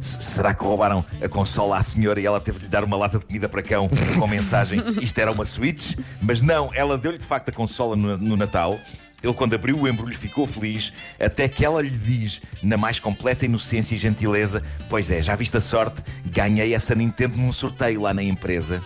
Será 0.00 0.54
que 0.54 0.64
roubaram 0.64 1.04
a 1.22 1.28
consola 1.28 1.76
à 1.76 1.82
senhora 1.82 2.20
e 2.20 2.26
ela 2.26 2.40
teve 2.40 2.58
de 2.58 2.64
lhe 2.64 2.70
dar 2.70 2.82
uma 2.84 2.96
lata 2.96 3.18
de 3.18 3.26
comida 3.26 3.48
para 3.48 3.62
cão 3.62 3.88
com 4.18 4.26
mensagem 4.26 4.82
isto 5.00 5.18
era 5.18 5.30
uma 5.30 5.44
Switch? 5.44 5.94
Mas 6.20 6.40
não, 6.40 6.70
ela 6.74 6.96
deu-lhe 6.96 7.18
de 7.18 7.26
facto 7.26 7.50
a 7.50 7.52
consola 7.52 7.94
no, 7.94 8.16
no 8.16 8.36
Natal 8.36 8.78
ele, 9.22 9.34
quando 9.34 9.54
abriu 9.54 9.78
o 9.78 9.88
embrulho, 9.88 10.16
ficou 10.16 10.46
feliz, 10.46 10.92
até 11.18 11.48
que 11.48 11.64
ela 11.64 11.82
lhe 11.82 11.90
diz, 11.90 12.40
na 12.62 12.76
mais 12.76 12.98
completa 12.98 13.44
inocência 13.44 13.94
e 13.94 13.98
gentileza: 13.98 14.62
Pois 14.88 15.10
é, 15.10 15.22
já 15.22 15.36
viste 15.36 15.56
a 15.56 15.60
sorte, 15.60 16.02
ganhei 16.26 16.74
essa 16.74 16.94
Nintendo 16.94 17.36
num 17.36 17.52
sorteio 17.52 18.02
lá 18.02 18.14
na 18.14 18.22
empresa. 18.22 18.82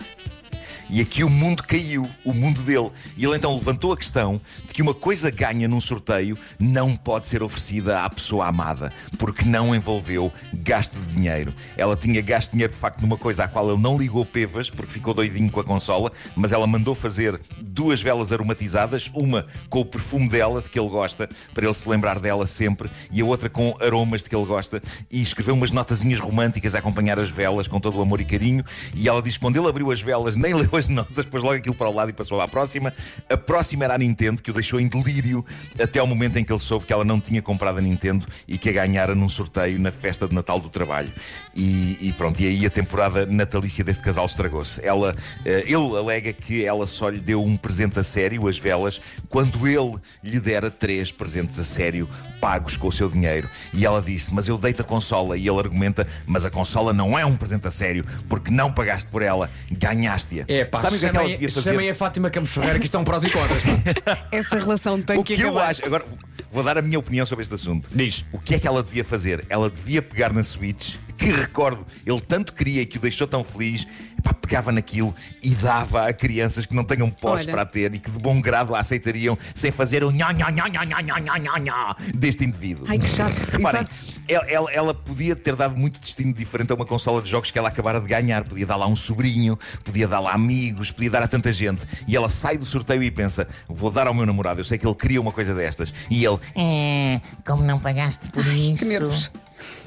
E 0.89 1.01
aqui 1.01 1.23
o 1.23 1.29
mundo 1.29 1.63
caiu, 1.63 2.07
o 2.23 2.33
mundo 2.33 2.61
dele. 2.61 2.91
E 3.17 3.25
ele 3.25 3.35
então 3.35 3.55
levantou 3.55 3.91
a 3.91 3.97
questão 3.97 4.39
de 4.67 4.73
que 4.73 4.81
uma 4.81 4.93
coisa 4.93 5.31
ganha 5.31 5.67
num 5.67 5.81
sorteio 5.81 6.37
não 6.59 6.95
pode 6.95 7.27
ser 7.27 7.41
oferecida 7.41 8.03
à 8.03 8.09
pessoa 8.09 8.47
amada, 8.47 8.93
porque 9.17 9.45
não 9.45 9.73
envolveu 9.73 10.31
gasto 10.53 10.99
de 10.99 11.13
dinheiro. 11.13 11.53
Ela 11.75 11.95
tinha 11.95 12.21
gasto 12.21 12.51
dinheiro 12.51 12.73
de 12.73 12.79
facto 12.79 13.01
numa 13.01 13.17
coisa 13.17 13.45
à 13.45 13.47
qual 13.47 13.69
ele 13.71 13.81
não 13.81 13.97
ligou 13.97 14.25
pevas, 14.25 14.69
porque 14.69 14.91
ficou 14.91 15.13
doidinho 15.13 15.51
com 15.51 15.59
a 15.59 15.63
consola, 15.63 16.11
mas 16.35 16.51
ela 16.51 16.67
mandou 16.67 16.93
fazer 16.93 17.39
duas 17.61 18.01
velas 18.01 18.31
aromatizadas, 18.31 19.09
uma 19.13 19.45
com 19.69 19.81
o 19.81 19.85
perfume 19.85 20.29
dela, 20.29 20.61
de 20.61 20.69
que 20.69 20.79
ele 20.79 20.89
gosta, 20.89 21.27
para 21.53 21.65
ele 21.65 21.73
se 21.73 21.89
lembrar 21.89 22.19
dela 22.19 22.45
sempre, 22.45 22.89
e 23.11 23.21
a 23.21 23.25
outra 23.25 23.49
com 23.49 23.75
aromas 23.81 24.23
de 24.23 24.29
que 24.29 24.35
ele 24.35 24.45
gosta, 24.45 24.81
e 25.11 25.21
escreveu 25.21 25.55
umas 25.55 25.71
notazinhas 25.71 26.19
românticas 26.19 26.75
a 26.75 26.79
acompanhar 26.79 27.19
as 27.19 27.29
velas 27.29 27.67
com 27.67 27.79
todo 27.79 27.97
o 27.97 28.01
amor 28.01 28.21
e 28.21 28.25
carinho. 28.25 28.63
E 28.93 29.07
ela 29.07 29.21
diz 29.21 29.35
que 29.35 29.39
quando 29.41 29.57
ele 29.57 29.67
abriu 29.67 29.91
as 29.91 30.01
velas, 30.01 30.35
nem 30.35 30.53
leu 30.55 30.74
as 30.75 30.87
notas, 30.87 31.25
pôs 31.25 31.43
logo 31.43 31.55
aquilo 31.55 31.75
para 31.75 31.89
o 31.89 31.93
lado 31.93 32.09
e 32.09 32.13
passou 32.13 32.39
à 32.41 32.47
próxima. 32.47 32.93
A 33.29 33.37
próxima 33.37 33.85
era 33.85 33.95
a 33.95 33.97
Nintendo, 33.97 34.41
que 34.41 34.51
o 34.51 34.53
deixou 34.53 34.79
em 34.79 34.87
delírio 34.87 35.45
até 35.81 35.99
ao 35.99 36.07
momento 36.07 36.37
em 36.37 36.43
que 36.43 36.51
ele 36.51 36.59
soube 36.59 36.85
que 36.85 36.93
ela 36.93 37.03
não 37.03 37.19
tinha 37.19 37.41
comprado 37.41 37.79
a 37.79 37.81
Nintendo 37.81 38.25
e 38.47 38.57
que 38.57 38.69
a 38.69 38.73
ganhara 38.73 39.15
num 39.15 39.29
sorteio 39.29 39.79
na 39.79 39.91
festa 39.91 40.27
de 40.27 40.33
Natal 40.33 40.59
do 40.59 40.69
trabalho. 40.69 41.11
E, 41.55 41.97
e 42.01 42.13
pronto, 42.13 42.41
e 42.41 42.47
aí 42.47 42.65
a 42.65 42.69
temporada 42.69 43.25
natalícia 43.25 43.83
deste 43.83 44.03
casal 44.03 44.25
estragou-se. 44.25 44.85
Ela, 44.85 45.15
eh, 45.45 45.63
ele 45.67 45.97
alega 45.97 46.33
que 46.33 46.65
ela 46.65 46.85
só 46.87 47.09
lhe 47.09 47.19
deu 47.19 47.41
um 47.41 47.55
presente 47.55 47.99
a 47.99 48.03
sério, 48.03 48.47
as 48.47 48.57
velas, 48.57 48.99
quando 49.29 49.67
ele 49.67 49.95
lhe 50.23 50.39
dera 50.39 50.69
três 50.69 51.11
presentes 51.11 51.59
a 51.59 51.63
sério, 51.63 52.09
pagos 52.41 52.75
com 52.75 52.87
o 52.87 52.91
seu 52.91 53.09
dinheiro. 53.09 53.49
E 53.73 53.85
ela 53.85 54.01
disse: 54.01 54.33
Mas 54.33 54.47
eu 54.47 54.57
dei-te 54.57 54.81
a 54.81 54.83
consola. 54.83 55.37
E 55.37 55.47
ele 55.47 55.59
argumenta: 55.59 56.05
Mas 56.25 56.45
a 56.45 56.51
consola 56.51 56.91
não 56.93 57.17
é 57.17 57.25
um 57.25 57.35
presente 57.35 57.67
a 57.67 57.71
sério, 57.71 58.05
porque 58.27 58.51
não 58.51 58.71
pagaste 58.71 59.09
por 59.09 59.21
ela, 59.21 59.49
ganhaste-a. 59.71 60.45
É 60.47 60.64
pá, 60.65 60.79
Sabem 60.79 60.97
o 60.97 60.99
que 60.99 61.05
é 61.05 61.09
que 61.09 61.17
ela 61.17 61.29
devia 61.29 61.51
fazer? 61.51 61.69
chamem 61.71 61.89
a 61.89 61.95
Fátima 61.95 62.29
Campos 62.29 62.51
Ferreira 62.53 62.79
que 62.79 62.85
isto 62.85 62.97
é 62.97 63.03
prós 63.03 63.23
e 63.23 63.29
contras. 63.29 63.63
pá. 63.63 64.27
Essa 64.31 64.57
relação 64.59 65.01
tem 65.01 65.17
O 65.17 65.23
que 65.23 65.35
que 65.35 65.41
eu 65.41 65.49
acabar. 65.49 65.69
acho, 65.71 65.85
agora 65.85 66.05
vou 66.51 66.63
dar 66.63 66.77
a 66.77 66.81
minha 66.81 66.99
opinião 66.99 67.25
sobre 67.25 67.43
este 67.43 67.53
assunto. 67.53 67.89
Diz. 67.93 68.25
O 68.31 68.39
que 68.39 68.55
é 68.55 68.59
que 68.59 68.67
ela 68.67 68.81
devia 68.83 69.03
fazer? 69.03 69.45
Ela 69.49 69.69
devia 69.69 70.01
pegar 70.01 70.31
na 70.33 70.43
Switch, 70.43 70.95
que 71.17 71.25
recordo, 71.31 71.85
ele 72.05 72.19
tanto 72.21 72.53
queria 72.53 72.81
e 72.81 72.85
que 72.85 72.97
o 72.97 73.01
deixou 73.01 73.27
tão 73.27 73.43
feliz, 73.43 73.87
pá, 74.25 74.33
pegava 74.33 74.71
naquilo 74.71 75.15
e 75.43 75.51
dava 75.51 76.07
a 76.07 76.13
crianças 76.13 76.65
que 76.65 76.75
não 76.75 76.83
tenham 76.83 77.09
pós 77.09 77.43
Olha. 77.43 77.51
para 77.51 77.65
ter 77.65 77.93
e 77.93 77.99
que 77.99 78.09
de 78.09 78.17
bom 78.17 78.41
grado 78.41 78.73
a 78.73 78.79
aceitariam 78.79 79.37
sem 79.53 79.71
fazer 79.71 80.03
o 80.03 80.11
nhá, 80.11 80.33
nhá, 80.33 80.49
nhá, 80.49 80.67
nhá, 80.67 80.83
nhá, 80.83 81.01
nhá, 81.01 81.39
nhá, 81.39 81.59
nhá 81.59 81.95
deste 82.13 82.43
indivíduo. 82.43 82.85
Ai, 82.89 82.97
que 82.97 83.07
chato. 83.07 83.35
Reparem, 83.51 83.85
ela, 84.27 84.49
ela, 84.49 84.71
ela, 84.71 84.93
podia 84.93 85.35
ter 85.35 85.55
dado 85.55 85.77
muito 85.77 85.99
destino 85.99 86.33
diferente 86.33 86.71
a 86.71 86.75
uma 86.75 86.85
consola 86.85 87.21
de 87.21 87.29
jogos 87.29 87.51
que 87.51 87.59
ela 87.59 87.69
acabara 87.69 88.01
de 88.01 88.07
ganhar. 88.07 88.43
Podia 88.43 88.65
dar 88.65 88.75
lá 88.75 88.87
um 88.87 88.95
sobrinho, 88.95 89.57
podia 89.83 90.07
dar 90.07 90.19
lá 90.19 90.33
amigos, 90.33 90.91
podia 90.91 91.11
dar 91.11 91.23
a 91.23 91.27
tanta 91.27 91.53
gente. 91.53 91.85
E 92.07 92.15
ela 92.15 92.29
sai 92.29 92.57
do 92.57 92.65
sorteio 92.65 93.03
e 93.03 93.11
pensa: 93.11 93.47
vou 93.67 93.91
dar 93.91 94.07
ao 94.07 94.13
meu 94.13 94.25
namorado, 94.25 94.59
eu 94.59 94.63
sei 94.63 94.77
que 94.77 94.87
ele 94.87 94.95
queria 94.95 95.21
uma 95.21 95.31
coisa 95.31 95.53
destas. 95.53 95.93
E 96.09 96.25
ele, 96.25 96.39
é, 96.55 97.21
como 97.45 97.63
não 97.63 97.79
pagaste 97.79 98.29
por 98.29 98.43
Ai, 98.43 98.55
isso? 98.55 98.77
Que 98.77 98.85
nervos. 98.85 99.31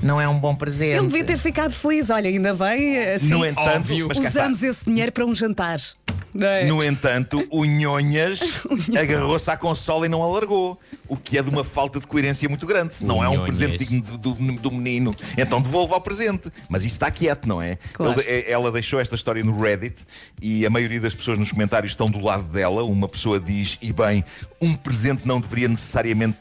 Não 0.03 0.21
é 0.21 0.29
um 0.29 0.39
bom 0.39 0.55
presente. 0.55 0.99
Ele 0.99 1.07
devia 1.09 1.25
ter 1.25 1.37
ficado 1.39 1.73
feliz. 1.73 2.09
Olha, 2.11 2.29
ainda 2.29 2.55
bem, 2.55 2.99
assim, 2.99 3.27
no 3.29 3.45
entanto, 3.45 3.69
óbvio. 3.77 4.09
usamos 4.17 4.63
esse 4.63 4.85
dinheiro 4.85 5.11
para 5.13 5.27
um 5.27 5.35
jantar. 5.35 5.81
Não 6.35 6.47
é? 6.47 6.65
No 6.67 6.85
entanto, 6.85 7.45
o 7.51 7.65
Nhonhas 7.65 8.61
agarrou-se 8.97 9.51
à 9.51 9.57
consola 9.57 10.07
e 10.07 10.09
não 10.09 10.23
a 10.23 10.27
largou. 10.29 10.79
O 11.09 11.17
que 11.17 11.39
é 11.39 11.43
de 11.43 11.49
uma 11.51 11.65
falta 11.65 11.99
de 11.99 12.07
coerência 12.07 12.49
muito 12.49 12.67
grande. 12.67 12.95
Se 12.95 13.05
não 13.05 13.19
O 13.19 13.25
é 13.25 13.29
um 13.29 13.33
Nhonhas. 13.33 13.45
presente 13.47 13.79
digno 13.79 14.03
do, 14.03 14.35
do- 14.35 14.53
do 14.61 14.71
menino, 14.71 15.17
então 15.37 15.61
devolva 15.61 15.95
ao 15.95 16.01
presente. 16.01 16.53
Mas 16.69 16.85
isso 16.85 16.95
está 16.95 17.11
quieto, 17.11 17.47
não 17.49 17.61
é? 17.61 17.79
Claro. 17.95 18.21
Ele- 18.21 18.29
é- 18.29 18.51
ela 18.53 18.71
deixou 18.71 19.01
esta 19.01 19.15
história 19.17 19.43
no 19.43 19.59
Reddit 19.61 19.97
e 20.41 20.65
a 20.67 20.71
maioria 20.71 21.01
das 21.01 21.15
pessoas 21.15 21.39
nos 21.39 21.51
comentários 21.51 21.93
estão 21.93 22.07
do 22.09 22.21
lado 22.21 22.45
dela. 22.45 22.85
Uma 22.85 23.09
pessoa 23.09 23.41
diz: 23.41 23.79
e 23.83 23.93
bem, 23.93 24.23
um 24.61 24.75
presente 24.77 25.27
não 25.27 25.41
deveria 25.41 25.67
necessariamente 25.69 26.39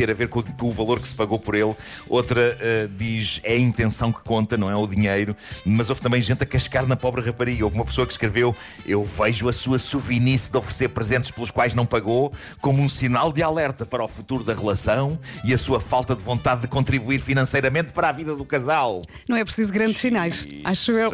ter 0.00 0.10
a 0.10 0.14
ver 0.14 0.28
com, 0.28 0.42
com 0.42 0.68
o 0.68 0.72
valor 0.72 0.98
que 0.98 1.06
se 1.06 1.14
pagou 1.14 1.38
por 1.38 1.54
ele. 1.54 1.74
Outra 2.08 2.56
eh, 2.58 2.88
diz 2.96 3.38
é 3.44 3.52
a 3.52 3.58
intenção 3.58 4.10
que 4.10 4.20
conta, 4.20 4.56
não 4.56 4.70
é 4.70 4.74
o 4.74 4.86
dinheiro. 4.86 5.36
Mas 5.62 5.90
houve 5.90 6.00
também 6.00 6.22
gente 6.22 6.42
a 6.42 6.46
cascar 6.46 6.86
na 6.86 6.96
pobre 6.96 7.20
rapariga. 7.20 7.64
Houve 7.64 7.76
uma 7.76 7.84
pessoa 7.84 8.06
que 8.06 8.12
escreveu: 8.12 8.56
Eu 8.86 9.04
vejo 9.04 9.46
a 9.46 9.52
sua 9.52 9.78
sovinice 9.78 10.50
de 10.50 10.56
oferecer 10.56 10.88
presentes 10.88 11.30
pelos 11.30 11.50
quais 11.50 11.74
não 11.74 11.84
pagou 11.84 12.32
como 12.62 12.82
um 12.82 12.88
sinal 12.88 13.30
de 13.30 13.42
alerta 13.42 13.84
para 13.84 14.02
o 14.02 14.08
futuro 14.08 14.42
da 14.42 14.54
relação 14.54 15.18
e 15.44 15.52
a 15.52 15.58
sua 15.58 15.80
falta 15.80 16.16
de 16.16 16.22
vontade 16.22 16.62
de 16.62 16.68
contribuir 16.68 17.20
financeiramente 17.20 17.92
para 17.92 18.08
a 18.08 18.12
vida 18.12 18.34
do 18.34 18.44
casal. 18.46 19.02
Não 19.28 19.36
é 19.36 19.44
preciso 19.44 19.70
grandes 19.70 20.00
sinais, 20.00 20.46
acho 20.64 20.92
eu. 20.92 21.10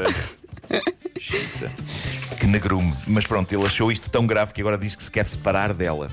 Xiça. 1.19 1.73
Que 2.38 2.47
negrume. 2.47 2.93
Mas 3.07 3.26
pronto, 3.26 3.50
ele 3.52 3.64
achou 3.64 3.90
isto 3.90 4.11
tão 4.11 4.26
grave 4.26 4.52
que 4.52 4.61
agora 4.61 4.76
diz 4.76 4.95
que 4.95 5.02
se 5.02 5.11
quer 5.11 5.25
separar 5.25 5.73
dela. 5.73 6.11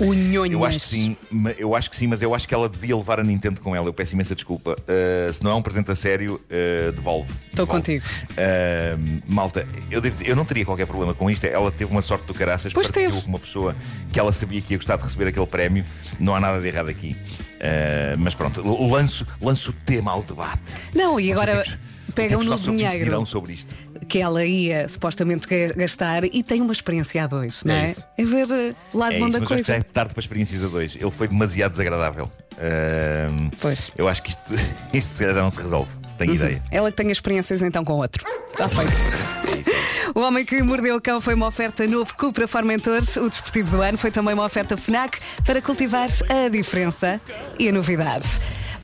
Unhonhas. 0.00 0.52
Eu 0.52 0.64
acho 0.64 0.78
que 0.78 0.84
sim, 0.84 1.16
eu 1.58 1.74
acho 1.74 1.90
que 1.90 1.96
sim, 1.96 2.06
mas 2.06 2.22
eu 2.22 2.34
acho 2.34 2.48
que 2.48 2.54
ela 2.54 2.68
devia 2.68 2.96
levar 2.96 3.20
a 3.20 3.22
Nintendo 3.22 3.60
com 3.60 3.74
ela. 3.74 3.88
Eu 3.88 3.92
peço 3.92 4.14
imensa 4.14 4.34
desculpa. 4.34 4.72
Uh, 4.72 5.32
se 5.32 5.42
não 5.42 5.52
é 5.52 5.54
um 5.54 5.62
presente 5.62 5.90
a 5.90 5.94
sério, 5.94 6.40
uh, 6.44 6.92
devolve. 6.92 7.32
Estou 7.50 7.66
contigo. 7.66 8.04
Uh, 8.32 9.22
malta, 9.26 9.66
eu, 9.90 10.00
devo 10.00 10.22
eu 10.24 10.34
não 10.34 10.44
teria 10.44 10.64
qualquer 10.64 10.86
problema 10.86 11.14
com 11.14 11.30
isto. 11.30 11.44
Ela 11.44 11.70
teve 11.70 11.90
uma 11.90 12.02
sorte 12.02 12.26
do 12.26 12.34
caraças, 12.34 12.72
Pois 12.72 12.86
partilhou 12.86 13.12
teve. 13.12 13.22
com 13.22 13.28
uma 13.28 13.38
pessoa 13.38 13.76
que 14.12 14.18
ela 14.18 14.32
sabia 14.32 14.60
que 14.60 14.74
ia 14.74 14.78
gostar 14.78 14.96
de 14.96 15.04
receber 15.04 15.28
aquele 15.28 15.46
prémio. 15.46 15.84
Não 16.18 16.34
há 16.34 16.40
nada 16.40 16.60
de 16.60 16.66
errado 16.66 16.88
aqui. 16.88 17.16
Mas 18.18 18.34
pronto, 18.34 18.62
lanço, 18.88 19.26
lanço 19.40 19.70
o 19.70 19.74
tema 19.86 20.12
ao 20.12 20.22
debate. 20.22 20.74
Não, 20.94 21.18
e 21.18 21.32
agora 21.32 21.62
o 21.62 21.93
é 22.20 22.24
é 22.24 22.28
pegam 22.28 22.42
no 22.42 22.56
dinheiro 22.56 23.26
sobre 23.26 23.52
isto. 23.54 23.74
que 24.08 24.18
ela 24.18 24.44
ia 24.44 24.88
supostamente 24.88 25.46
ga- 25.46 25.72
gastar 25.74 26.24
e 26.24 26.42
tem 26.42 26.60
uma 26.60 26.72
experiência 26.72 27.24
a 27.24 27.26
dois, 27.26 27.62
não 27.64 27.74
é? 27.74 27.84
isso. 27.84 28.04
É 28.18 28.24
ver 28.24 28.46
o 28.92 28.98
lado 28.98 29.14
É 29.14 29.18
bom 29.18 29.28
isso, 29.28 29.32
da 29.38 29.40
mas 29.40 29.52
acho 29.52 29.62
que 29.62 29.66
já 29.68 29.74
coisa. 29.74 29.74
é 29.74 29.82
tarde 29.82 30.12
para 30.14 30.20
experiências 30.20 30.64
a 30.64 30.68
dois. 30.68 30.96
Ele 30.96 31.10
foi 31.10 31.28
demasiado 31.28 31.72
desagradável. 31.72 32.30
Uh, 32.52 33.50
Pois. 33.60 33.90
Eu 33.96 34.08
acho 34.08 34.22
que 34.22 34.30
isto, 34.30 34.42
isto 34.94 35.16
já 35.18 35.32
não 35.34 35.50
se 35.50 35.60
resolve. 35.60 35.90
Tenho 36.18 36.30
Uhum. 36.30 36.36
ideia. 36.36 36.62
Ela 36.70 36.90
que 36.90 36.96
tem 36.96 37.10
experiências 37.10 37.60
então 37.62 37.84
com 37.84 37.94
outro. 37.94 38.24
Está 38.52 38.68
feito. 38.68 38.92
É. 39.54 40.18
O 40.18 40.20
Homem 40.22 40.44
que 40.44 40.62
Mordeu 40.62 40.96
o 40.96 41.00
Cão 41.00 41.20
foi 41.20 41.34
uma 41.34 41.46
oferta 41.46 41.86
novo 41.86 42.14
Cupra 42.16 42.46
Formentores. 42.48 43.16
O 43.16 43.28
desportivo 43.28 43.76
do 43.76 43.82
ano 43.82 43.96
foi 43.98 44.10
também 44.10 44.34
uma 44.34 44.44
oferta 44.44 44.76
FNAC 44.76 45.18
para 45.44 45.60
cultivar 45.62 46.08
a 46.28 46.48
diferença 46.48 47.20
e 47.58 47.68
a 47.68 47.72
novidade. 47.72 48.24